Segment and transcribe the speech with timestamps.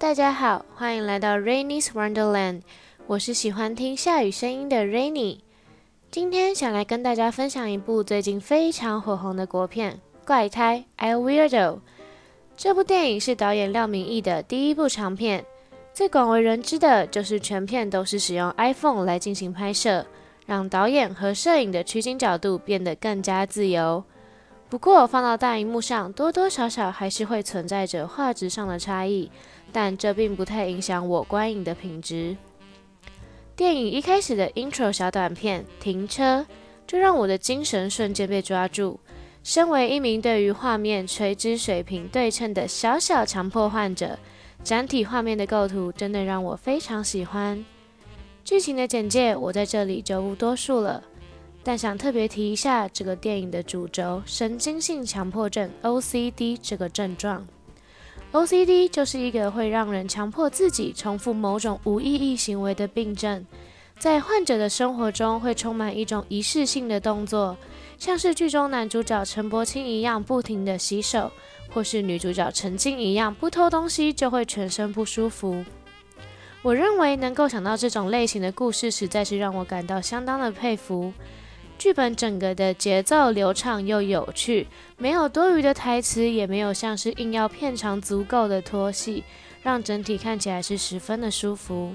[0.00, 2.60] 大家好，欢迎来到 Rainy's Wonderland。
[3.08, 5.40] 我是喜欢听下雨声音的 Rainy。
[6.08, 11.48] 今天想来跟大家分享一部最近非常火红的国片《怪胎 I Weirdo》。
[12.56, 15.44] 这部电影是导演廖明义的第一部长片，
[15.92, 20.06] 最广为人知的就是全片都是使用 iPhone 来进行拍摄，
[20.46, 24.04] 让导演和摄影的取景角度变得更加自由。
[24.68, 29.30] 不过放到大荧幕上，多多少少还是会存在着画质上的差异。
[29.70, 32.36] 但这并不太影响我观影的品质。
[33.54, 36.46] 电影一开始的 intro 小短片“停车”，
[36.86, 38.98] 就让我的精神瞬间被抓住。
[39.44, 44.18] 身为一名对于画面垂直水平对称的小小强迫患者，
[44.64, 47.62] 整体画面的构图真的让我非常喜欢。
[48.44, 51.02] 剧情的简介我在这里就不多述了，
[51.68, 57.46] 但想特别提一下这个电影的主轴——神经性强迫症 （OCD） 这个症状。
[58.32, 63.44] OCD 就是一个会让人强迫自己重复某种无意义行为的病症，
[63.98, 67.54] 在患者的生活中会充满一种仪式性的动作，
[67.98, 71.30] 像是剧中男主角陈柏青一样不停的洗手，
[71.70, 75.62] 或是女主角陈静一样不偷东西就会全身不舒服。
[76.62, 81.12] 我认为能够想到这种类型的故事，实在是让我感到相当的佩服。
[81.78, 89.22] 剧本整个的节奏流畅又有趣，没有多余的台词，也没有像是硬要片长足够的拖戏，
[89.62, 91.94] 让整体看起来是十分的舒服。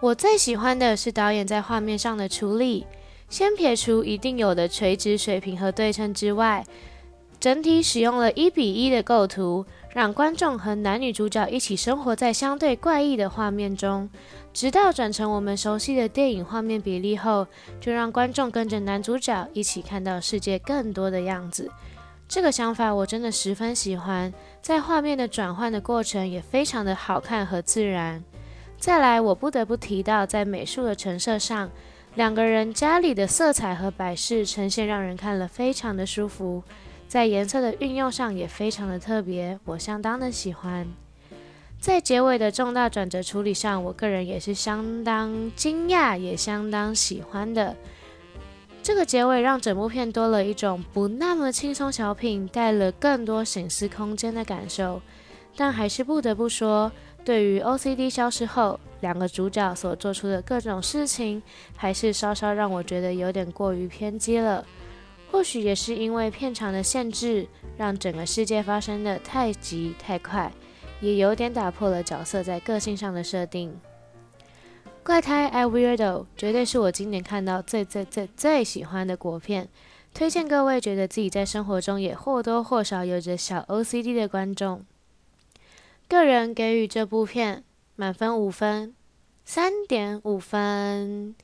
[0.00, 2.86] 我最喜欢的是导演在画面上的处理，
[3.30, 6.62] 先撇除一定有的垂直水平和对称之外，
[7.40, 9.64] 整体使用了一比一的构图，
[9.94, 14.10] 让观众和男女主角一起生活在相对怪异的画面中。
[14.54, 17.44] 直到转成我们熟悉的电影画面比例后，
[17.80, 21.68] 就让观众跟着男主角一起看到世界更多的样子。
[22.28, 24.32] 这个想法我真的十分喜欢，
[24.62, 28.22] 在画面的转换的过程也非常的好看和自然。
[28.78, 31.68] 再来，我不得不提到在美术的陈设上，
[32.14, 36.62] 两个人家里的色彩和摆饰呈现让人看了非常的舒服，
[37.08, 40.86] 在颜色的运用上也非常的特别，我相当的喜欢。
[41.84, 47.76] 在结尾的重大转折处理上，我个人也是相当惊讶，也相当喜欢的。
[48.82, 55.02] 这个结尾让整部片多了一种不那么轻松小品，带了更多醒思空间的感受。
[55.56, 56.90] 但还是不得不说，
[57.22, 61.42] 对于 OCD 消失后，两个主角所做出的各种事情，
[61.76, 64.64] 还是稍稍让我觉得有点过于偏激了。
[65.30, 67.46] 或许也是因为片长的限制，
[67.76, 70.50] 让整个世界发生的太急太快。
[71.04, 73.78] 也有点打破了角色在个性上的设定。
[75.02, 79.68] 怪胎 I Weirdo 绝对是我今年看到最最最最喜欢的国片，
[80.14, 84.82] 推荐各位觉得自己在生活中也或多或少有着小 OCD 的观众。
[86.08, 87.64] 个人给予这部片
[87.96, 88.94] 满分五分，
[89.44, 91.34] 三点五分。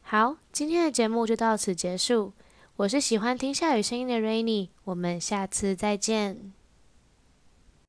[0.00, 2.32] 好，今天的节目就到此结束。
[2.76, 6.57] 我是喜欢听下雨声音的 Rainy，我们下次再见。